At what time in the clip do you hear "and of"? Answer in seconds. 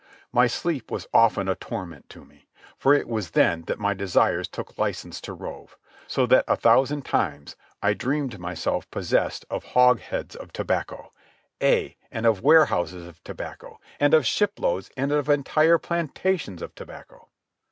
12.11-12.41, 13.99-14.25, 14.97-15.29